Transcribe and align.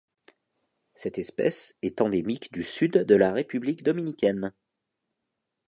Cette 0.95 1.19
espèce 1.19 1.75
est 1.83 2.01
endémique 2.01 2.51
du 2.51 2.63
Sud 2.63 2.93
de 3.05 3.15
la 3.15 3.31
République 3.31 3.83
dominicaine. 3.83 4.51